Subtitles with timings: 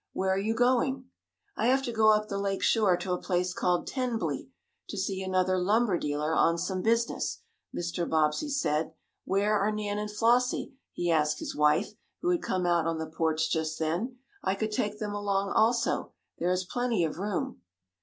[0.13, 1.05] "Where are you going?"
[1.55, 4.49] "I have to go up the lake shore, to a place called Tenbly,
[4.89, 8.09] to see another lumber dealer on some business," Mr.
[8.09, 8.93] Bobbsey said.
[9.25, 13.05] "Where are Nan and Flossie?" he asked his wife, who had come out on the
[13.05, 14.17] porch just then.
[14.41, 16.13] "I could take them along also.
[16.39, 17.61] There is plenty of room."